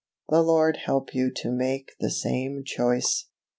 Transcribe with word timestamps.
The 0.29 0.41
Lord 0.41 0.77
help 0.77 1.13
you 1.13 1.29
to 1.35 1.51
make 1.51 1.91
the 1.99 2.09
same 2.09 2.63
choice! 2.65 3.27